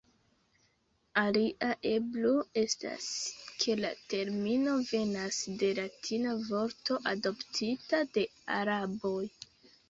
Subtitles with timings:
[1.23, 3.09] Alia eblo estas
[3.65, 8.25] ke la termino venas de latina vorto adoptita de
[8.59, 9.23] araboj.